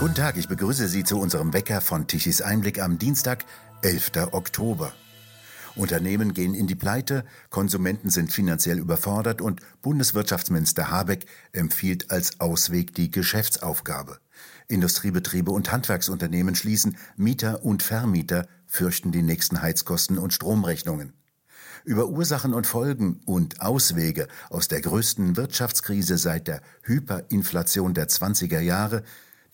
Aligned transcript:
Guten 0.00 0.14
Tag, 0.14 0.38
ich 0.38 0.48
begrüße 0.48 0.88
Sie 0.88 1.04
zu 1.04 1.20
unserem 1.20 1.52
Wecker 1.52 1.82
von 1.82 2.06
Tichys 2.06 2.40
Einblick 2.40 2.80
am 2.80 2.98
Dienstag, 2.98 3.44
11. 3.82 4.32
Oktober. 4.32 4.94
Unternehmen 5.76 6.32
gehen 6.32 6.54
in 6.54 6.66
die 6.66 6.74
Pleite, 6.74 7.26
Konsumenten 7.50 8.08
sind 8.08 8.32
finanziell 8.32 8.78
überfordert 8.78 9.42
und 9.42 9.60
Bundeswirtschaftsminister 9.82 10.90
Habeck 10.90 11.26
empfiehlt 11.52 12.10
als 12.10 12.40
Ausweg 12.40 12.94
die 12.94 13.10
Geschäftsaufgabe. 13.10 14.20
Industriebetriebe 14.68 15.50
und 15.50 15.70
Handwerksunternehmen 15.70 16.54
schließen, 16.54 16.96
Mieter 17.18 17.62
und 17.62 17.82
Vermieter 17.82 18.48
fürchten 18.66 19.12
die 19.12 19.22
nächsten 19.22 19.60
Heizkosten 19.60 20.16
und 20.16 20.32
Stromrechnungen. 20.32 21.12
Über 21.84 22.08
Ursachen 22.08 22.54
und 22.54 22.66
Folgen 22.66 23.20
und 23.26 23.60
Auswege 23.60 24.28
aus 24.48 24.66
der 24.68 24.80
größten 24.80 25.36
Wirtschaftskrise 25.36 26.16
seit 26.16 26.48
der 26.48 26.62
Hyperinflation 26.84 27.92
der 27.92 28.08
20er 28.08 28.60
Jahre 28.60 29.02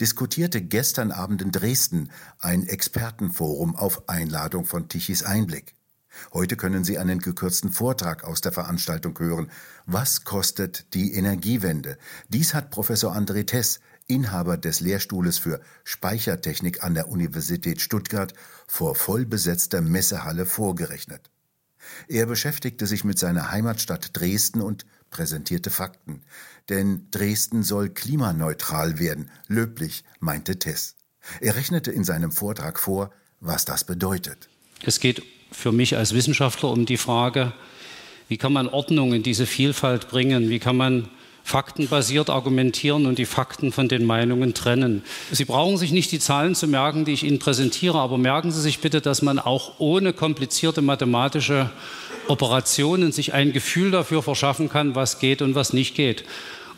diskutierte 0.01 0.61
gestern 0.63 1.13
Abend 1.13 1.43
in 1.43 1.53
Dresden 1.53 2.11
ein 2.41 2.67
Expertenforum 2.67 3.77
auf 3.77 4.09
Einladung 4.09 4.65
von 4.65 4.89
Tichys 4.89 5.23
Einblick. 5.23 5.75
Heute 6.33 6.57
können 6.57 6.85
Sie 6.85 6.99
einen 6.99 7.19
gekürzten 7.19 7.71
Vortrag 7.71 8.25
aus 8.25 8.41
der 8.41 8.53
Veranstaltung 8.53 9.19
hören. 9.19 9.51
Was 9.85 10.25
kostet 10.25 10.95
die 10.95 11.13
Energiewende? 11.13 11.99
Dies 12.29 12.55
hat 12.55 12.71
Professor 12.71 13.15
André 13.15 13.47
Tess, 13.47 13.81
Inhaber 14.07 14.57
des 14.57 14.81
Lehrstuhles 14.81 15.39
für 15.39 15.61
Speichertechnik 15.85 16.83
an 16.85 16.95
der 16.95 17.09
Universität 17.09 17.81
Stuttgart, 17.81 18.35
vor 18.67 18.95
vollbesetzter 18.95 19.81
Messehalle 19.81 20.47
vorgerechnet. 20.47 21.31
Er 22.09 22.27
beschäftigte 22.27 22.87
sich 22.87 23.05
mit 23.05 23.19
seiner 23.19 23.51
Heimatstadt 23.51 24.11
Dresden 24.13 24.61
und 24.61 24.87
präsentierte 25.11 25.71
Fakten. 25.71 26.23
Denn 26.69 27.07
Dresden 27.11 27.63
soll 27.63 27.91
klimaneutral 27.91 28.99
werden, 28.99 29.31
löblich, 29.49 30.05
meinte 30.21 30.59
Tess. 30.59 30.97
Er 31.41 31.57
rechnete 31.57 31.91
in 31.91 32.05
seinem 32.05 32.33
Vortrag 32.33 32.79
vor, 32.79 33.11
was 33.41 33.65
das 33.65 33.85
bedeutet. 33.85 34.49
Es 34.83 35.01
geht 35.01 35.23
für 35.53 35.73
mich 35.73 35.97
als 35.97 36.13
Wissenschaftler 36.13 36.71
um 36.71 36.87
die 36.87 36.97
Frage, 36.97 37.53
wie 38.29 38.37
kann 38.37 38.53
man 38.53 38.69
Ordnung 38.69 39.13
in 39.13 39.23
diese 39.23 39.47
Vielfalt 39.47 40.09
bringen? 40.09 40.49
Wie 40.49 40.59
kann 40.59 40.77
man 40.77 41.09
faktenbasiert 41.47 42.29
argumentieren 42.29 43.07
und 43.07 43.19
die 43.19 43.25
Fakten 43.25 43.71
von 43.71 43.87
den 43.87 44.05
Meinungen 44.05 44.53
trennen. 44.53 45.05
Sie 45.31 45.45
brauchen 45.45 45.77
sich 45.77 45.93
nicht 45.93 46.11
die 46.11 46.19
Zahlen 46.19 46.57
zu 46.57 46.67
merken, 46.67 47.05
die 47.05 47.13
ich 47.13 47.23
Ihnen 47.23 47.39
präsentiere, 47.39 48.01
aber 48.01 48.19
merken 48.19 48.51
Sie 48.51 48.61
sich 48.61 48.81
bitte, 48.81 49.01
dass 49.01 49.23
man 49.23 49.39
auch 49.39 49.75
ohne 49.79 50.13
komplizierte 50.13 50.83
mathematische 50.83 51.71
Operationen 52.27 53.13
sich 53.13 53.33
ein 53.33 53.53
Gefühl 53.53 53.93
dafür 53.93 54.25
verschaffen 54.25 54.69
kann, 54.69 54.97
was 54.97 55.21
geht 55.21 55.41
und 55.41 55.55
was 55.55 55.73
nicht 55.73 55.95
geht. 55.95 56.25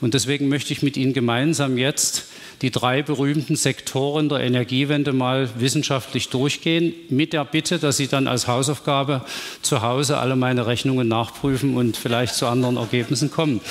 Und 0.03 0.13
deswegen 0.13 0.49
möchte 0.49 0.75
ich 0.75 0.83
mit 0.83 0.99
Ihnen 0.99 1.15
gemeinsam 1.15 1.79
jetzt 1.79 2.27
die 2.61 2.71
drei 2.71 3.03
berühmten 3.03 3.57
Sektoren 3.57 4.29
der 4.29 4.41
Energiewende 4.41 5.15
mal 5.15 5.49
wissenschaftlich 5.59 6.29
durchgehen, 6.29 6.93
mit 7.09 7.33
der 7.33 7.47
Bitte, 7.47 7.79
dass 7.79 7.97
Sie 7.97 8.07
dann 8.07 8.29
als 8.29 8.47
Hausaufgabe 8.47 9.23
zu 9.63 9.81
Hause 9.81 10.19
alle 10.19 10.37
meine 10.37 10.67
Rechnungen 10.67 11.09
nachprüfen 11.09 11.75
und 11.75 11.97
vielleicht 11.97 12.35
zu 12.35 12.47
anderen 12.47 12.77
Ergebnissen 12.77 13.31
kommen. 13.31 13.63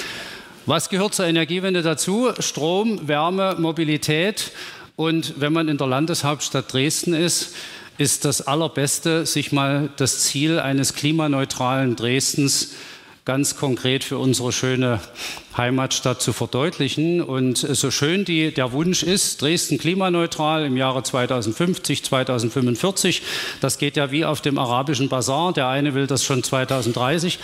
Was 0.68 0.90
gehört 0.90 1.16
zur 1.16 1.26
Energiewende 1.26 1.82
dazu? 1.82 2.34
Strom, 2.40 3.08
Wärme, 3.08 3.56
Mobilität. 3.58 4.52
Und 4.98 5.40
wenn 5.40 5.54
man 5.54 5.70
in 5.70 5.78
der 5.78 5.88
Landeshauptstadt 5.88 6.74
Dresden 6.74 7.14
ist, 7.14 7.56
ist 7.98 8.26
das 8.26 8.46
Allerbeste, 8.46 9.26
sich 9.26 9.54
mal 9.54 9.88
das 9.96 10.24
Ziel 10.24 10.60
eines 10.60 10.94
klimaneutralen 10.94 11.96
Dresdens 11.96 12.74
ganz 13.28 13.58
konkret 13.58 14.06
für 14.06 14.18
unsere 14.18 14.54
schöne 14.54 15.02
Heimatstadt 15.58 16.22
zu 16.22 16.32
verdeutlichen. 16.32 17.22
Und 17.22 17.58
so 17.58 17.92
schön 17.92 18.24
die, 18.24 18.54
der 18.54 18.72
Wunsch 18.72 19.04
ist, 19.04 19.42
Dresden 19.42 19.78
klimaneutral 19.78 20.64
im 20.64 20.78
Jahre 20.78 21.04
2050, 21.04 22.06
2045, 22.06 23.22
das 23.60 23.80
geht 23.80 23.98
ja 23.98 24.12
wie 24.12 24.24
auf 24.24 24.40
dem 24.40 24.58
arabischen 24.58 25.10
Bazar. 25.10 25.52
Der 25.52 25.68
eine 25.68 25.94
will 25.94 26.08
das 26.08 26.24
schon 26.24 26.42
2030. 26.42 27.38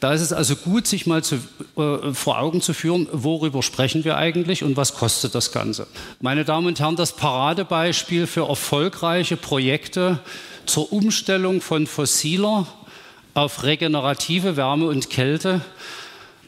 Da 0.00 0.12
ist 0.12 0.20
es 0.20 0.34
also 0.34 0.54
gut, 0.54 0.86
sich 0.86 1.06
mal 1.06 1.24
zu, 1.24 1.36
äh, 1.78 2.12
vor 2.12 2.38
Augen 2.38 2.60
zu 2.60 2.74
führen, 2.74 3.08
worüber 3.10 3.62
sprechen 3.62 4.04
wir 4.04 4.18
eigentlich 4.18 4.62
und 4.62 4.76
was 4.76 4.94
kostet 4.96 5.34
das 5.34 5.50
Ganze. 5.50 5.86
Meine 6.20 6.44
Damen 6.44 6.66
und 6.66 6.78
Herren, 6.78 6.96
das 6.96 7.16
Paradebeispiel 7.16 8.26
für 8.26 8.48
erfolgreiche 8.48 9.38
Projekte 9.38 10.18
zur 10.66 10.92
Umstellung 10.92 11.62
von 11.62 11.86
fossiler 11.86 12.66
auf 13.34 13.62
regenerative 13.62 14.56
Wärme 14.56 14.86
und 14.86 15.08
Kälte 15.08 15.62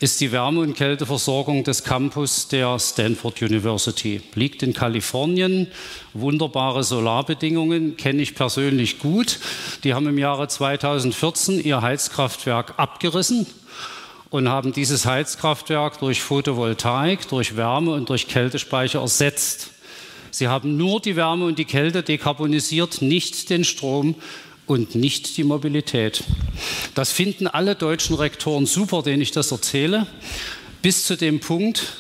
ist 0.01 0.21
die 0.21 0.33
Wärme- 0.33 0.61
und 0.61 0.75
Kälteversorgung 0.75 1.65
des 1.65 1.83
Campus 1.83 2.49
der 2.49 2.79
Stanford 2.79 3.41
University. 3.41 4.21
Liegt 4.35 4.63
in 4.63 4.75
Kalifornien, 4.75 5.69
wunderbare 6.13 6.85
Solarbedingungen, 6.85 7.97
kenne 7.97 8.21
ich 8.21 8.35
persönlich 8.35 8.99
gut. 8.99 9.39
Die 9.83 9.95
haben 9.95 10.07
im 10.09 10.19
Jahre 10.19 10.47
2014 10.47 11.65
ihr 11.65 11.81
Heizkraftwerk 11.81 12.75
abgerissen 12.77 13.47
und 14.29 14.49
haben 14.49 14.73
dieses 14.73 15.07
Heizkraftwerk 15.07 16.01
durch 16.01 16.21
Photovoltaik, 16.21 17.29
durch 17.29 17.57
Wärme 17.57 17.93
und 17.93 18.11
durch 18.11 18.29
Kältespeicher 18.29 19.01
ersetzt. 19.01 19.71
Sie 20.31 20.49
haben 20.49 20.77
nur 20.77 21.01
die 21.01 21.17
Wärme 21.17 21.47
und 21.47 21.59
die 21.59 21.65
Kälte 21.65 22.03
dekarbonisiert, 22.03 23.01
nicht 23.01 23.49
den 23.49 23.65
Strom 23.65 24.17
und 24.67 24.95
nicht 24.95 25.37
die 25.37 25.45
Mobilität. 25.45 26.25
Das 26.95 27.13
finden 27.13 27.47
alle 27.47 27.75
deutschen 27.75 28.17
Rektoren 28.17 28.67
super, 28.67 29.03
denen 29.03 29.23
ich 29.23 29.31
das 29.31 29.51
erzähle, 29.51 30.07
bis 30.83 31.07
zu 31.07 31.17
dem 31.17 31.41
Punkt, 31.41 31.95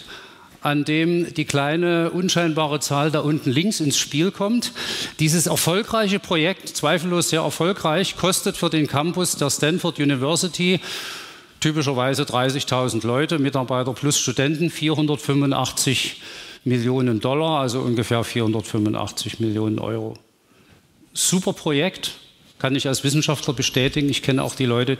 an 0.60 0.84
dem 0.84 1.34
die 1.34 1.44
kleine 1.44 2.10
unscheinbare 2.10 2.80
Zahl 2.80 3.10
da 3.10 3.20
unten 3.20 3.50
links 3.50 3.80
ins 3.80 3.98
Spiel 3.98 4.30
kommt. 4.30 4.72
Dieses 5.20 5.46
erfolgreiche 5.46 6.18
Projekt, 6.18 6.68
zweifellos 6.70 7.28
sehr 7.28 7.42
erfolgreich, 7.42 8.16
kostet 8.16 8.56
für 8.56 8.70
den 8.70 8.86
Campus 8.86 9.36
der 9.36 9.50
Stanford 9.50 9.98
University 9.98 10.80
typischerweise 11.60 12.24
30.000 12.24 13.06
Leute, 13.06 13.38
Mitarbeiter 13.38 13.92
plus 13.94 14.18
Studenten, 14.18 14.70
485 14.70 16.20
Millionen 16.64 17.20
Dollar, 17.20 17.60
also 17.60 17.80
ungefähr 17.80 18.24
485 18.24 19.40
Millionen 19.40 19.78
Euro. 19.78 20.14
Super 21.14 21.52
Projekt, 21.52 22.12
kann 22.64 22.76
ich 22.76 22.88
als 22.88 23.04
Wissenschaftler 23.04 23.52
bestätigen. 23.52 24.08
Ich 24.08 24.22
kenne 24.22 24.42
auch 24.42 24.54
die 24.54 24.64
Leute, 24.64 24.96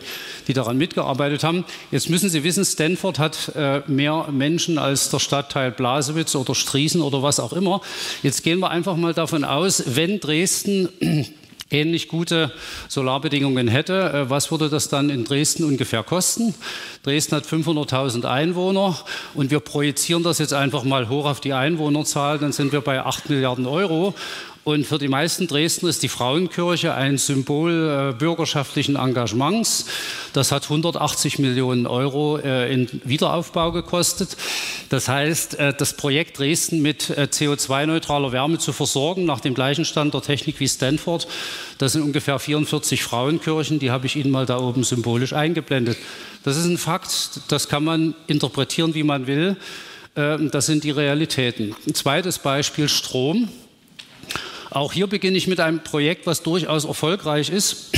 die 0.49 0.53
daran 0.53 0.77
mitgearbeitet 0.77 1.45
haben. 1.45 1.65
Jetzt 1.91 2.11
müssen 2.11 2.29
Sie 2.29 2.45
wissen, 2.45 2.63
Stanford 2.63 3.19
hat 3.19 3.53
äh, 3.57 3.81
mehr 3.87 4.29
Menschen 4.31 4.77
als 4.77 5.09
der 5.09 5.19
Stadtteil 5.19 5.71
Blasewitz 5.71 6.35
oder 6.35 6.55
Striesen 6.55 7.01
oder 7.01 7.23
was 7.23 7.41
auch 7.41 7.55
immer. 7.55 7.81
Jetzt 8.23 8.43
gehen 8.43 8.61
wir 8.61 8.69
einfach 8.69 8.97
mal 8.97 9.15
davon 9.15 9.45
aus, 9.45 9.83
wenn 9.87 10.21
Dresden 10.21 10.91
ähnlich 11.71 12.09
gute 12.09 12.53
Solarbedingungen 12.89 13.69
hätte, 13.69 14.13
äh, 14.13 14.29
was 14.29 14.51
würde 14.51 14.69
das 14.69 14.91
dann 14.91 15.09
in 15.09 15.25
Dresden 15.25 15.65
ungefähr 15.65 16.03
kosten? 16.03 16.55
Dresden 17.03 17.37
hat 17.37 17.47
500.000 17.47 18.27
Einwohner 18.27 18.99
und 19.33 19.51
wir 19.51 19.61
projizieren 19.61 20.23
das 20.23 20.39
jetzt 20.39 20.53
einfach 20.53 20.85
mal 20.85 21.09
hoch 21.09 21.25
auf 21.25 21.41
die 21.41 21.55
Einwohnerzahl, 21.55 22.39
dann 22.39 22.53
sind 22.53 22.73
wir 22.73 22.83
bei 22.83 23.01
8 23.01 23.31
Milliarden 23.31 23.65
Euro. 23.65 24.15
Und 24.65 24.87
für 24.87 24.97
die 24.97 25.09
meisten 25.09 25.47
Dresden 25.47 25.87
ist 25.89 26.03
die 26.03 26.09
Frauenkirche 26.09 26.95
ein 26.95 27.19
Symbol 27.19 28.13
äh, 28.13 28.19
bürgerschaftlichen 28.19 28.97
Engagements. 28.97 29.85
Das 30.33 30.53
hat 30.53 30.65
180 30.65 31.39
Millionen 31.39 31.87
Euro 31.87 32.39
äh, 32.39 32.73
in 32.73 32.89
Wiederaufbau 33.05 33.73
gekostet. 33.73 34.39
Das 34.89 35.07
heißt, 35.07 35.59
äh, 35.59 35.75
das 35.75 35.93
Projekt 35.99 36.39
Dresden 36.39 36.81
mit 36.81 37.11
äh, 37.11 37.29
CO2-neutraler 37.31 38.33
Wärme 38.33 38.59
zu 38.59 38.73
versorgen, 38.73 39.27
nach 39.27 39.41
dem 39.41 39.53
gleichen 39.53 39.85
Stand 39.85 40.15
der 40.15 40.23
Technik 40.23 40.59
wie 40.61 40.69
Stanford, 40.69 41.29
das 41.77 41.93
sind 41.93 42.03
ungefähr 42.03 42.39
44 42.39 43.03
Frauenkirchen, 43.03 43.79
die 43.79 43.91
habe 43.91 44.07
ich 44.07 44.17
Ihnen 44.17 44.31
mal 44.31 44.47
da 44.47 44.59
oben 44.59 44.83
symbolisch 44.83 45.35
eingeblendet. 45.35 45.99
Das 46.43 46.57
ist 46.57 46.65
ein 46.65 46.79
Fakt, 46.79 47.41
das 47.49 47.69
kann 47.69 47.85
man 47.85 48.15
interpretieren, 48.29 48.95
wie 48.95 49.03
man 49.03 49.27
will. 49.27 49.59
Ähm, 50.17 50.51
das 50.51 50.65
sind 50.65 50.85
die 50.85 50.91
Realitäten. 50.91 51.77
Ein 51.87 51.95
zweites 51.95 52.39
Beispiel 52.39 52.89
Strom. 52.89 53.51
Auch 54.75 54.93
hier 54.93 55.07
beginne 55.07 55.39
ich 55.39 55.47
mit 55.47 55.61
einem 55.61 55.85
Projekt, 55.85 56.27
was 56.27 56.43
durchaus 56.43 56.85
erfolgreich 56.85 57.49
ist. 57.49 57.93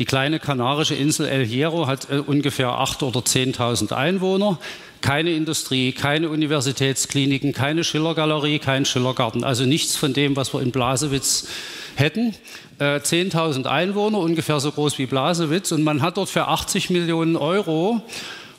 Die 0.00 0.04
kleine 0.04 0.40
kanarische 0.40 0.96
Insel 0.96 1.28
El 1.28 1.46
Hierro 1.46 1.86
hat 1.86 2.10
äh, 2.10 2.16
ungefähr 2.18 2.70
8.000 2.70 3.04
oder 3.04 3.20
10.000 3.20 3.92
Einwohner. 3.92 4.58
Keine 5.00 5.30
Industrie, 5.30 5.92
keine 5.92 6.28
Universitätskliniken, 6.30 7.52
keine 7.52 7.84
Schillergalerie, 7.84 8.58
kein 8.58 8.84
Schillergarten. 8.84 9.44
Also 9.44 9.64
nichts 9.64 9.94
von 9.94 10.12
dem, 10.12 10.34
was 10.34 10.52
wir 10.52 10.60
in 10.60 10.72
Blasewitz 10.72 11.46
hätten. 11.94 12.34
Äh, 12.80 12.96
10.000 12.96 13.66
Einwohner, 13.66 14.18
ungefähr 14.18 14.58
so 14.58 14.72
groß 14.72 14.98
wie 14.98 15.06
Blasewitz. 15.06 15.70
Und 15.70 15.84
man 15.84 16.02
hat 16.02 16.16
dort 16.16 16.30
für 16.30 16.48
80 16.48 16.90
Millionen 16.90 17.36
Euro 17.36 18.02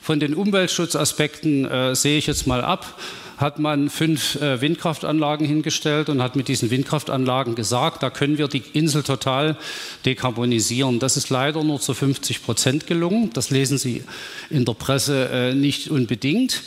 von 0.00 0.18
den 0.18 0.32
Umweltschutzaspekten, 0.32 1.66
äh, 1.66 1.94
sehe 1.94 2.16
ich 2.16 2.26
jetzt 2.26 2.46
mal 2.46 2.64
ab, 2.64 2.98
hat 3.40 3.58
man 3.58 3.88
fünf 3.88 4.36
äh, 4.36 4.60
Windkraftanlagen 4.60 5.46
hingestellt 5.46 6.08
und 6.08 6.22
hat 6.22 6.36
mit 6.36 6.48
diesen 6.48 6.70
Windkraftanlagen 6.70 7.54
gesagt, 7.54 8.02
da 8.02 8.10
können 8.10 8.38
wir 8.38 8.48
die 8.48 8.62
Insel 8.74 9.02
total 9.02 9.56
dekarbonisieren. 10.04 10.98
Das 10.98 11.16
ist 11.16 11.30
leider 11.30 11.64
nur 11.64 11.80
zu 11.80 11.94
50 11.94 12.42
Prozent 12.42 12.86
gelungen. 12.86 13.30
Das 13.32 13.50
lesen 13.50 13.78
Sie 13.78 14.04
in 14.50 14.64
der 14.64 14.74
Presse 14.74 15.30
äh, 15.32 15.54
nicht 15.54 15.90
unbedingt. 15.90 16.62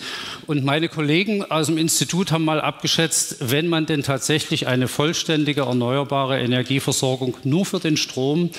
Und 0.48 0.66
meine 0.66 0.90
Kollegen 0.90 1.44
aus 1.44 1.68
dem 1.68 1.78
Institut 1.78 2.32
haben 2.32 2.46
mal 2.46 2.60
abgeschätzt, 2.60 3.38
wenn 3.40 3.68
man 3.68 3.86
denn 3.86 4.04
tatsächlich 4.04 4.68
eine 4.68 4.88
vollständige 4.88 5.62
erneuerbare 5.62 6.40
Energieversorgung 6.40 7.38
nur 7.44 7.66
für 7.66 7.80
den 7.80 7.98
Strom 7.98 8.50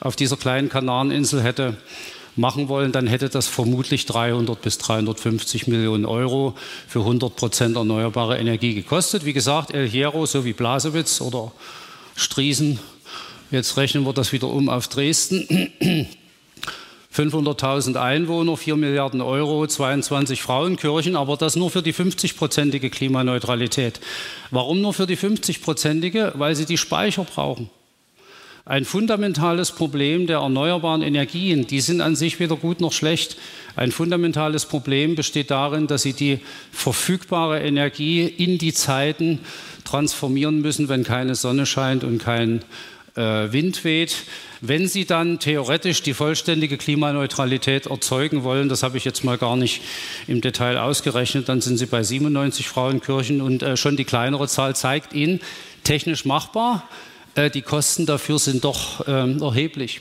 auf 0.00 0.16
dieser 0.16 0.36
kleinen 0.36 0.68
Kanareninsel 0.68 1.42
hätte 1.42 1.76
machen 2.36 2.68
wollen, 2.68 2.92
dann 2.92 3.06
hätte 3.06 3.28
das 3.28 3.48
vermutlich 3.48 4.06
300 4.06 4.60
bis 4.60 4.78
350 4.78 5.66
Millionen 5.66 6.04
Euro 6.04 6.54
für 6.88 7.00
100 7.00 7.36
Prozent 7.36 7.76
erneuerbare 7.76 8.38
Energie 8.38 8.74
gekostet. 8.74 9.24
Wie 9.24 9.32
gesagt, 9.32 9.72
El 9.72 9.88
Hierro 9.88 10.26
sowie 10.26 10.52
Blasewitz 10.52 11.20
oder 11.20 11.52
Striesen, 12.16 12.78
jetzt 13.50 13.76
rechnen 13.76 14.04
wir 14.04 14.12
das 14.12 14.32
wieder 14.32 14.48
um 14.48 14.68
auf 14.68 14.88
Dresden. 14.88 15.68
500.000 17.14 17.96
Einwohner, 17.96 18.56
4 18.56 18.76
Milliarden 18.76 19.20
Euro, 19.20 19.66
22 19.66 20.40
Frauenkirchen, 20.40 21.14
aber 21.14 21.36
das 21.36 21.56
nur 21.56 21.70
für 21.70 21.82
die 21.82 21.92
50-prozentige 21.92 22.88
Klimaneutralität. 22.88 24.00
Warum 24.50 24.80
nur 24.80 24.94
für 24.94 25.06
die 25.06 25.18
50-prozentige? 25.18 26.32
Weil 26.36 26.56
sie 26.56 26.64
die 26.64 26.78
Speicher 26.78 27.24
brauchen. 27.24 27.68
Ein 28.64 28.84
fundamentales 28.84 29.72
Problem 29.72 30.28
der 30.28 30.38
erneuerbaren 30.38 31.02
Energien, 31.02 31.66
die 31.66 31.80
sind 31.80 32.00
an 32.00 32.14
sich 32.14 32.38
weder 32.38 32.54
gut 32.54 32.80
noch 32.80 32.92
schlecht. 32.92 33.36
Ein 33.74 33.90
fundamentales 33.90 34.66
Problem 34.66 35.16
besteht 35.16 35.50
darin, 35.50 35.88
dass 35.88 36.02
sie 36.02 36.12
die 36.12 36.38
verfügbare 36.70 37.60
Energie 37.60 38.22
in 38.22 38.58
die 38.58 38.72
Zeiten 38.72 39.40
transformieren 39.84 40.60
müssen, 40.60 40.88
wenn 40.88 41.02
keine 41.02 41.34
Sonne 41.34 41.66
scheint 41.66 42.04
und 42.04 42.18
kein 42.18 42.62
äh, 43.16 43.52
Wind 43.52 43.82
weht. 43.82 44.14
Wenn 44.60 44.86
Sie 44.86 45.06
dann 45.06 45.40
theoretisch 45.40 46.04
die 46.04 46.14
vollständige 46.14 46.76
Klimaneutralität 46.76 47.86
erzeugen 47.86 48.44
wollen, 48.44 48.68
das 48.68 48.84
habe 48.84 48.96
ich 48.96 49.04
jetzt 49.04 49.24
mal 49.24 49.38
gar 49.38 49.56
nicht 49.56 49.82
im 50.28 50.40
Detail 50.40 50.78
ausgerechnet, 50.78 51.48
dann 51.48 51.60
sind 51.60 51.78
Sie 51.78 51.86
bei 51.86 52.04
97 52.04 52.68
Frauenkirchen 52.68 53.42
und 53.42 53.64
äh, 53.64 53.76
schon 53.76 53.96
die 53.96 54.04
kleinere 54.04 54.46
Zahl 54.46 54.76
zeigt 54.76 55.14
Ihnen, 55.14 55.40
technisch 55.82 56.24
machbar. 56.24 56.88
Äh, 57.34 57.50
die 57.50 57.62
Kosten 57.62 58.06
dafür 58.06 58.38
sind 58.38 58.64
doch 58.64 59.06
ähm, 59.06 59.40
erheblich. 59.40 60.00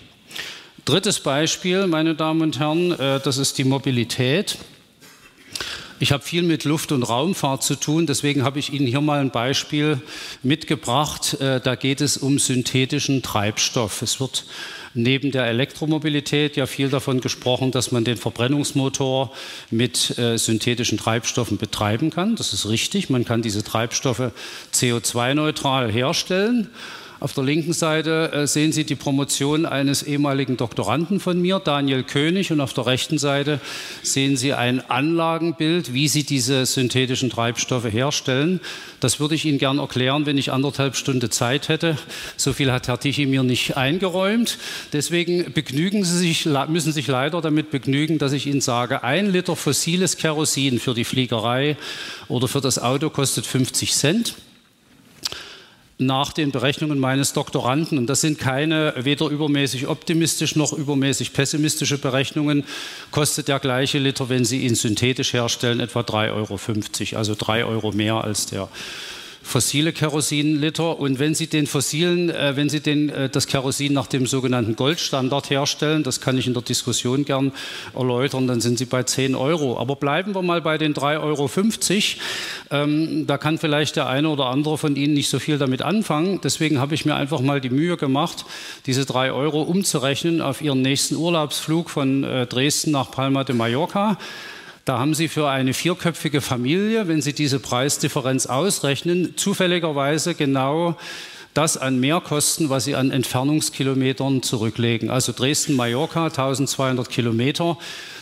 Drittes 0.83 1.19
Beispiel, 1.19 1.87
meine 1.87 2.15
Damen 2.15 2.41
und 2.41 2.59
Herren, 2.59 2.91
äh, 2.91 3.19
das 3.21 3.37
ist 3.37 3.57
die 3.57 3.63
Mobilität. 3.63 4.57
Ich 5.99 6.11
habe 6.11 6.23
viel 6.23 6.41
mit 6.41 6.63
Luft- 6.63 6.91
und 6.91 7.03
Raumfahrt 7.03 7.61
zu 7.61 7.75
tun, 7.75 8.07
deswegen 8.07 8.43
habe 8.43 8.57
ich 8.57 8.73
Ihnen 8.73 8.87
hier 8.87 9.01
mal 9.01 9.19
ein 9.19 9.29
Beispiel 9.29 10.01
mitgebracht. 10.43 11.39
Äh, 11.39 11.61
da 11.61 11.75
geht 11.75 12.01
es 12.01 12.17
um 12.17 12.37
synthetischen 12.37 13.21
Treibstoff. 13.21 14.01
Es 14.01 14.19
wird 14.19 14.45
neben 14.93 15.31
der 15.31 15.45
Elektromobilität 15.45 16.57
ja 16.57 16.65
viel 16.65 16.89
davon 16.89 17.21
gesprochen, 17.21 17.71
dass 17.71 17.93
man 17.93 18.03
den 18.03 18.17
Verbrennungsmotor 18.17 19.31
mit 19.69 20.15
synthetischen 20.35 20.97
Treibstoffen 20.97 21.57
betreiben 21.57 22.09
kann. 22.09 22.35
Das 22.35 22.51
ist 22.51 22.67
richtig. 22.67 23.09
Man 23.09 23.23
kann 23.23 23.41
diese 23.41 23.63
Treibstoffe 23.63 24.31
CO2-neutral 24.73 25.89
herstellen. 25.89 26.67
Auf 27.21 27.33
der 27.33 27.43
linken 27.43 27.71
Seite 27.71 28.31
äh, 28.33 28.47
sehen 28.47 28.71
Sie 28.71 28.83
die 28.83 28.95
Promotion 28.95 29.67
eines 29.67 30.01
ehemaligen 30.01 30.57
Doktoranden 30.57 31.19
von 31.19 31.39
mir, 31.39 31.59
Daniel 31.59 32.01
König, 32.01 32.51
und 32.51 32.59
auf 32.59 32.73
der 32.73 32.87
rechten 32.87 33.19
Seite 33.19 33.61
sehen 34.01 34.37
Sie 34.37 34.53
ein 34.53 34.79
Anlagenbild, 34.89 35.93
wie 35.93 36.07
Sie 36.07 36.23
diese 36.23 36.65
synthetischen 36.65 37.29
Treibstoffe 37.29 37.93
herstellen. 37.93 38.59
Das 39.01 39.19
würde 39.19 39.35
ich 39.35 39.45
Ihnen 39.45 39.59
gern 39.59 39.77
erklären, 39.77 40.25
wenn 40.25 40.39
ich 40.39 40.51
anderthalb 40.51 40.95
Stunden 40.95 41.29
Zeit 41.29 41.69
hätte. 41.69 41.95
So 42.37 42.53
viel 42.53 42.71
hat 42.71 42.87
Herr 42.87 42.99
Tichy 42.99 43.27
mir 43.27 43.43
nicht 43.43 43.77
eingeräumt. 43.77 44.57
Deswegen 44.91 45.53
begnügen 45.53 46.03
Sie 46.03 46.17
sich, 46.17 46.47
müssen 46.69 46.91
sich 46.91 47.05
leider 47.05 47.39
damit 47.39 47.69
begnügen, 47.69 48.17
dass 48.17 48.33
ich 48.33 48.47
Ihnen 48.47 48.61
sage, 48.61 49.03
ein 49.03 49.31
Liter 49.31 49.55
fossiles 49.55 50.17
Kerosin 50.17 50.79
für 50.79 50.95
die 50.95 51.03
Fliegerei 51.03 51.77
oder 52.29 52.47
für 52.47 52.61
das 52.61 52.79
Auto 52.79 53.11
kostet 53.11 53.45
50 53.45 53.93
Cent 53.93 54.33
nach 56.01 56.33
den 56.33 56.51
Berechnungen 56.51 56.99
meines 56.99 57.33
Doktoranden, 57.33 57.97
und 57.97 58.07
das 58.07 58.21
sind 58.21 58.39
keine 58.39 58.93
weder 58.97 59.27
übermäßig 59.27 59.87
optimistisch 59.87 60.55
noch 60.55 60.73
übermäßig 60.73 61.33
pessimistische 61.33 61.97
Berechnungen, 61.97 62.65
kostet 63.11 63.47
der 63.47 63.59
gleiche 63.59 63.99
Liter, 63.99 64.29
wenn 64.29 64.43
Sie 64.43 64.65
ihn 64.65 64.75
synthetisch 64.75 65.33
herstellen, 65.33 65.79
etwa 65.79 66.01
3,50 66.01 66.33
Euro, 66.33 67.17
also 67.17 67.35
3 67.37 67.65
Euro 67.65 67.91
mehr 67.91 68.23
als 68.23 68.47
der 68.47 68.67
fossile 69.51 69.91
Kerosinliter. 69.91 70.97
Und 70.97 71.19
wenn 71.19 71.35
Sie 71.35 71.47
den 71.47 71.67
fossilen, 71.67 72.29
äh, 72.29 72.55
wenn 72.55 72.69
Sie 72.69 72.79
den, 72.79 73.09
äh, 73.09 73.29
das 73.29 73.45
Kerosin 73.45 73.93
nach 73.93 74.07
dem 74.07 74.25
sogenannten 74.25 74.75
Goldstandard 74.75 75.49
herstellen, 75.49 76.03
das 76.03 76.21
kann 76.21 76.37
ich 76.37 76.47
in 76.47 76.53
der 76.53 76.63
Diskussion 76.63 77.25
gern 77.25 77.51
erläutern, 77.93 78.47
dann 78.47 78.61
sind 78.61 78.79
Sie 78.79 78.85
bei 78.85 79.03
10 79.03 79.35
Euro. 79.35 79.77
Aber 79.77 79.95
bleiben 79.95 80.33
wir 80.33 80.41
mal 80.41 80.61
bei 80.61 80.77
den 80.77 80.93
3,50 80.93 82.17
Euro. 82.71 82.83
Ähm, 82.83 83.27
da 83.27 83.37
kann 83.37 83.57
vielleicht 83.57 83.97
der 83.97 84.07
eine 84.07 84.29
oder 84.29 84.45
andere 84.45 84.77
von 84.77 84.95
Ihnen 84.95 85.13
nicht 85.13 85.29
so 85.29 85.37
viel 85.37 85.57
damit 85.57 85.81
anfangen. 85.81 86.39
Deswegen 86.41 86.79
habe 86.79 86.95
ich 86.95 87.05
mir 87.05 87.15
einfach 87.15 87.41
mal 87.41 87.59
die 87.59 87.69
Mühe 87.69 87.97
gemacht, 87.97 88.45
diese 88.85 89.05
3 89.05 89.33
Euro 89.33 89.61
umzurechnen 89.61 90.41
auf 90.41 90.61
Ihren 90.61 90.81
nächsten 90.81 91.15
Urlaubsflug 91.15 91.89
von 91.89 92.23
äh, 92.23 92.47
Dresden 92.47 92.91
nach 92.91 93.11
Palma 93.11 93.43
de 93.43 93.55
Mallorca. 93.55 94.17
Da 94.85 94.97
haben 94.97 95.13
Sie 95.13 95.27
für 95.27 95.49
eine 95.49 95.73
vierköpfige 95.73 96.41
Familie, 96.41 97.07
wenn 97.07 97.21
Sie 97.21 97.33
diese 97.33 97.59
Preisdifferenz 97.59 98.47
ausrechnen, 98.47 99.37
zufälligerweise 99.37 100.33
genau 100.33 100.97
das 101.53 101.77
an 101.77 101.99
Mehrkosten, 101.99 102.69
was 102.69 102.85
Sie 102.85 102.95
an 102.95 103.11
Entfernungskilometern 103.11 104.41
zurücklegen. 104.41 105.09
Also 105.09 105.33
Dresden-Mallorca, 105.33 106.25
1200 106.25 107.09
Kilometer 107.09 107.77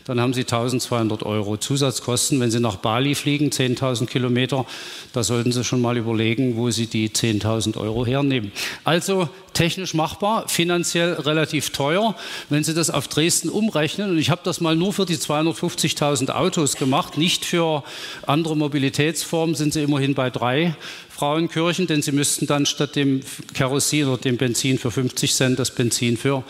dann 0.10 0.20
haben 0.20 0.34
Sie 0.34 0.42
1200 0.42 1.22
Euro 1.22 1.58
Zusatzkosten. 1.58 2.40
Wenn 2.40 2.50
Sie 2.50 2.60
nach 2.60 2.78
Bali 2.78 3.14
fliegen, 3.14 3.52
10.000 3.52 4.08
Kilometer, 4.08 4.66
da 5.14 5.22
sollten 5.22 5.52
Sie 5.52 5.64
schon 5.64 5.82
mal 5.82 5.98
überlegen, 5.98 6.58
wo 6.58 6.72
Sie 6.72 6.88
die 6.88 7.10
10.000 7.10 7.78
Euro 7.78 8.08
hernehmen. 8.08 8.52
Also 8.84 9.30
technisch 9.54 9.94
machbar, 9.94 10.48
finanziell 10.48 11.14
relativ 11.14 11.72
teuer. 11.72 12.16
Wenn 12.50 12.64
Sie 12.64 12.74
das 12.74 12.90
auf 12.90 13.08
Dresden 13.08 13.50
umrechnen, 13.50 14.12
und 14.12 14.18
ich 14.18 14.30
habe 14.30 14.42
das 14.44 14.62
mal 14.62 14.76
nur 14.76 14.94
für 14.94 15.06
die 15.06 15.18
250.000 15.18 16.32
Autos 16.32 16.76
gemacht, 16.76 17.18
nicht 17.18 17.46
für 17.46 17.84
andere 18.26 18.56
Mobilitätsformen, 18.56 19.56
sind 19.56 19.74
Sie 19.74 19.82
immerhin 19.82 20.14
bei 20.14 20.30
drei 20.30 20.76
Frauenkirchen, 21.10 21.88
denn 21.88 22.02
Sie 22.02 22.12
müssten 22.12 22.48
dann 22.48 22.66
statt 22.66 22.96
dem 22.96 23.22
Kerosin 23.54 24.08
oder 24.08 24.22
dem 24.22 24.38
Benzin 24.38 24.78
für 24.78 24.92
50 24.92 25.34
Cent 25.34 25.60
das 25.60 25.72
Benzin 25.72 26.18
für 26.18 26.44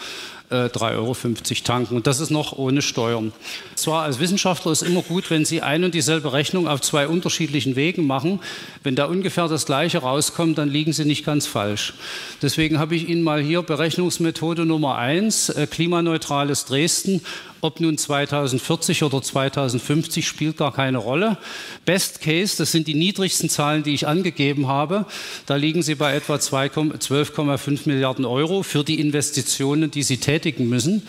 3,50 0.49 0.91
äh, 0.91 0.95
Euro 0.95 1.15
tanken. 1.63 1.95
Und 1.95 2.07
das 2.07 2.19
ist 2.19 2.31
noch 2.31 2.57
ohne 2.57 2.81
Steuern. 2.81 3.31
Zwar 3.75 4.03
als 4.03 4.19
Wissenschaftler 4.19 4.71
ist 4.71 4.81
immer 4.81 5.03
gut, 5.03 5.29
wenn 5.29 5.45
Sie 5.45 5.61
ein 5.61 5.83
und 5.83 5.93
dieselbe 5.93 6.33
Rechnung 6.33 6.67
auf 6.67 6.81
zwei 6.81 7.07
unterschiedlichen 7.07 7.75
Wegen 7.75 8.07
machen. 8.07 8.39
Wenn 8.83 8.95
da 8.95 9.05
ungefähr 9.05 9.47
das 9.47 9.65
Gleiche 9.65 9.99
rauskommt, 9.99 10.57
dann 10.57 10.69
liegen 10.69 10.93
Sie 10.93 11.05
nicht 11.05 11.25
ganz 11.25 11.45
falsch. 11.45 11.93
Deswegen 12.41 12.79
habe 12.79 12.95
ich 12.95 13.07
Ihnen 13.07 13.21
mal 13.21 13.41
hier 13.41 13.61
Berechnungsmethode 13.61 14.65
Nummer 14.65 14.97
eins, 14.97 15.49
äh, 15.49 15.67
klimaneutrales 15.67 16.65
Dresden 16.65 17.21
ob 17.61 17.79
nun 17.79 17.97
2040 17.97 19.03
oder 19.03 19.21
2050 19.21 20.27
spielt 20.27 20.57
gar 20.57 20.73
keine 20.73 20.97
Rolle. 20.97 21.37
Best 21.85 22.21
Case, 22.21 22.57
das 22.57 22.71
sind 22.71 22.87
die 22.87 22.93
niedrigsten 22.93 23.49
Zahlen, 23.49 23.83
die 23.83 23.93
ich 23.93 24.07
angegeben 24.07 24.67
habe. 24.67 25.05
Da 25.45 25.55
liegen 25.55 25.81
Sie 25.81 25.95
bei 25.95 26.15
etwa 26.15 26.35
12,5 26.35 27.81
Milliarden 27.85 28.25
Euro 28.25 28.63
für 28.63 28.83
die 28.83 28.99
Investitionen, 28.99 29.91
die 29.91 30.03
Sie 30.03 30.17
tätigen 30.17 30.69
müssen. 30.69 31.03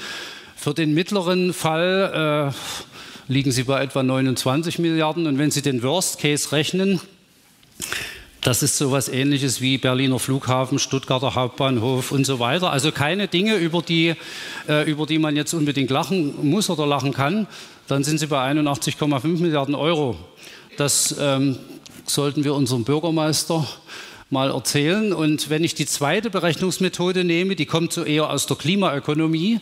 Für 0.56 0.74
den 0.74 0.92
mittleren 0.94 1.52
Fall 1.52 2.52
äh, 2.52 3.32
liegen 3.32 3.52
Sie 3.52 3.64
bei 3.64 3.82
etwa 3.82 4.02
29 4.02 4.78
Milliarden. 4.78 5.26
Und 5.26 5.38
wenn 5.38 5.50
Sie 5.50 5.62
den 5.62 5.82
Worst 5.82 6.18
Case 6.18 6.52
rechnen, 6.52 7.00
das 8.40 8.62
ist 8.62 8.78
so 8.78 8.86
etwas 8.86 9.08
Ähnliches 9.08 9.60
wie 9.60 9.76
Berliner 9.76 10.18
Flughafen, 10.18 10.78
Stuttgarter 10.78 11.34
Hauptbahnhof 11.34 12.10
und 12.10 12.24
so 12.24 12.38
weiter. 12.38 12.70
Also 12.70 12.90
keine 12.90 13.28
Dinge, 13.28 13.56
über 13.56 13.82
die, 13.82 14.14
äh, 14.68 14.90
über 14.90 15.06
die 15.06 15.18
man 15.18 15.36
jetzt 15.36 15.52
unbedingt 15.52 15.90
lachen 15.90 16.48
muss 16.48 16.70
oder 16.70 16.86
lachen 16.86 17.12
kann. 17.12 17.46
Dann 17.86 18.02
sind 18.02 18.18
Sie 18.18 18.26
bei 18.28 18.38
81,5 18.38 19.40
Milliarden 19.40 19.74
Euro. 19.74 20.16
Das 20.76 21.14
ähm, 21.20 21.58
sollten 22.06 22.44
wir 22.44 22.54
unserem 22.54 22.84
Bürgermeister 22.84 23.66
mal 24.30 24.50
erzählen. 24.50 25.12
Und 25.12 25.50
wenn 25.50 25.64
ich 25.64 25.74
die 25.74 25.86
zweite 25.86 26.30
Berechnungsmethode 26.30 27.24
nehme, 27.24 27.56
die 27.56 27.66
kommt 27.66 27.92
so 27.92 28.04
eher 28.04 28.30
aus 28.30 28.46
der 28.46 28.56
Klimaökonomie, 28.56 29.60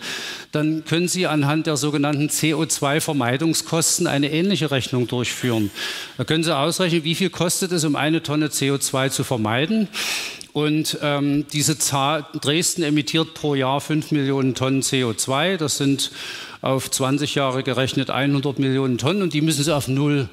dann 0.53 0.85
können 0.85 1.09
Sie 1.09 1.27
anhand 1.27 1.67
der 1.67 1.77
sogenannten 1.77 2.29
CO2-Vermeidungskosten 2.29 4.07
eine 4.07 4.31
ähnliche 4.31 4.71
Rechnung 4.71 5.07
durchführen. 5.07 5.71
Da 6.17 6.25
können 6.25 6.45
Sie 6.45 6.57
ausrechnen, 6.57 7.05
wie 7.05 7.15
viel 7.15 7.31
kostet 7.31 7.73
es, 7.73 7.85
um 7.85 7.97
eine 7.97 8.23
Tonne 8.23 8.49
CO2 8.49 9.11
zu 9.11 9.25
vermeiden. 9.25 9.89
Und 10.53 10.99
ähm, 11.03 11.47
diese 11.53 11.79
Zahl, 11.79 12.27
Dresden 12.41 12.83
emittiert 12.83 13.35
pro 13.35 13.55
Jahr 13.55 13.81
5 13.81 14.11
Millionen 14.11 14.55
Tonnen 14.55 14.83
CO2. 14.83 15.57
Das 15.57 15.77
sind 15.77 16.11
auf 16.63 16.91
20 16.91 17.35
Jahre 17.35 17.63
gerechnet 17.63 18.11
100 18.11 18.59
Millionen 18.59 18.99
Tonnen 18.99 19.23
und 19.23 19.35
die 19.35 19.41
müssen 19.41 19.63
Sie 19.63 19.75
auf 19.75 19.89
Null 19.89 20.29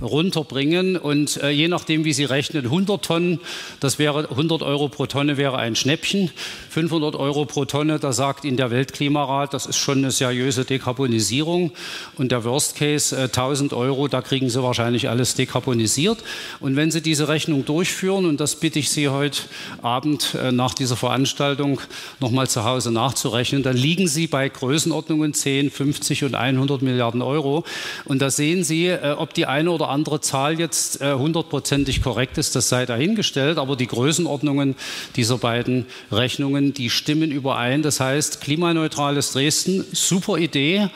runterbringen. 0.00 0.96
Und 0.96 1.42
äh, 1.42 1.50
je 1.50 1.68
nachdem, 1.68 2.04
wie 2.04 2.12
Sie 2.12 2.24
rechnen, 2.24 2.64
100 2.64 3.04
Tonnen, 3.04 3.40
das 3.80 3.98
wäre 3.98 4.28
100 4.30 4.62
Euro 4.62 4.88
pro 4.88 5.06
Tonne 5.06 5.36
wäre 5.36 5.56
ein 5.58 5.76
Schnäppchen. 5.76 6.30
500 6.70 7.16
Euro 7.16 7.44
pro 7.44 7.64
Tonne, 7.64 7.98
da 7.98 8.12
sagt 8.12 8.44
Ihnen 8.44 8.56
der 8.56 8.70
Weltklimarat, 8.70 9.54
das 9.54 9.66
ist 9.66 9.76
schon 9.76 9.98
eine 9.98 10.10
seriöse 10.10 10.64
Dekarbonisierung. 10.64 11.72
Und 12.16 12.32
der 12.32 12.44
Worst 12.44 12.76
Case, 12.76 13.16
äh, 13.16 13.28
1000 13.28 13.72
Euro, 13.72 14.08
da 14.08 14.22
kriegen 14.22 14.48
Sie 14.48 14.62
wahrscheinlich 14.62 15.08
alles 15.08 15.34
dekarbonisiert. 15.34 16.22
Und 16.60 16.76
wenn 16.76 16.90
Sie 16.90 17.00
diese 17.00 17.28
Rechnung 17.28 17.64
durchführen, 17.64 18.26
und 18.26 18.40
das 18.40 18.56
bitte 18.56 18.78
ich 18.78 18.90
Sie 18.90 19.08
heute 19.08 19.42
Abend 19.82 20.34
äh, 20.34 20.52
nach 20.52 20.74
dieser 20.74 20.96
Veranstaltung 20.96 21.80
nochmal 22.20 22.48
zu 22.48 22.64
Hause 22.64 22.90
nachzurechnen, 22.90 23.62
dann 23.62 23.76
liegen 23.76 24.08
Sie 24.08 24.26
bei 24.26 24.48
Größenordnungen 24.48 25.34
10, 25.34 25.70
50 25.70 26.24
und 26.24 26.34
100 26.34 26.82
Milliarden 26.82 27.22
Euro. 27.22 27.64
Und 28.04 28.20
da 28.20 28.30
sehen 28.30 28.64
Sie, 28.64 28.86
äh, 28.86 29.14
ob 29.16 29.34
die 29.34 29.46
eine 29.46 29.70
oder 29.70 29.83
andere 29.88 30.20
Zahl 30.20 30.58
jetzt 30.58 31.00
äh, 31.00 31.14
hundertprozentig 31.14 32.02
korrekt 32.02 32.38
ist, 32.38 32.56
das 32.56 32.68
sei 32.68 32.86
dahingestellt. 32.86 33.58
Aber 33.58 33.76
die 33.76 33.86
Größenordnungen 33.86 34.74
dieser 35.16 35.38
beiden 35.38 35.86
Rechnungen, 36.10 36.74
die 36.74 36.90
stimmen 36.90 37.30
überein. 37.30 37.82
Das 37.82 38.00
heißt, 38.00 38.40
klimaneutrales 38.40 39.32
Dresden, 39.32 39.84
super 39.92 40.38
Idee. 40.38 40.88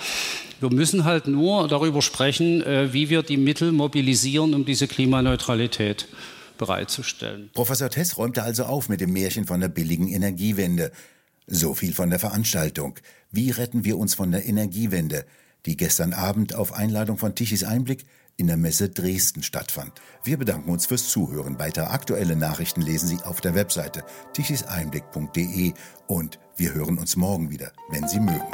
Wir 0.61 0.73
müssen 0.73 1.05
halt 1.05 1.29
nur 1.29 1.69
darüber 1.69 2.03
sprechen, 2.03 2.63
äh, 2.63 2.93
wie 2.93 3.11
wir 3.11 3.23
die 3.23 3.37
Mittel 3.37 3.73
mobilisieren, 3.73 4.55
um 4.55 4.65
diese 4.65 4.89
Klimaneutralität 4.89 6.09
bereitzustellen. 6.59 7.51
Professor 7.55 7.89
Tess 7.89 8.19
räumte 8.19 8.43
also 8.43 8.65
auf 8.65 8.89
mit 8.89 9.01
dem 9.01 9.13
Märchen 9.13 9.47
von 9.47 9.61
der 9.61 9.69
billigen 9.69 10.09
Energiewende. 10.09 10.91
So 11.47 11.73
viel 11.73 11.95
von 11.95 12.11
der 12.11 12.19
Veranstaltung. 12.19 12.99
Wie 13.31 13.51
retten 13.51 13.85
wir 13.85 13.97
uns 13.97 14.15
von 14.15 14.33
der 14.33 14.45
Energiewende, 14.45 15.25
die 15.65 15.77
gestern 15.77 16.13
Abend 16.13 16.55
auf 16.55 16.75
Einladung 16.75 17.17
von 17.17 17.35
Tichys 17.35 17.65
Einblick 17.65 18.05
in 18.39 18.47
der 18.47 18.57
Messe 18.57 18.89
Dresden 18.89 19.43
stattfand. 19.43 20.01
Wir 20.25 20.39
bedanken 20.39 20.71
uns 20.71 20.87
fürs 20.87 21.09
Zuhören. 21.09 21.59
Weitere 21.59 21.87
aktuelle 21.87 22.37
Nachrichten 22.37 22.81
lesen 22.81 23.09
Sie 23.09 23.23
auf 23.25 23.41
der 23.41 23.55
Webseite 23.55 24.05
tichiseinblick.de 24.33 25.75
und 26.07 26.39
wir 26.57 26.73
hören 26.73 26.99
uns 26.99 27.17
morgen 27.17 27.51
wieder, 27.51 27.73
wenn 27.91 28.09
Sie 28.09 28.21
mögen. 28.21 28.47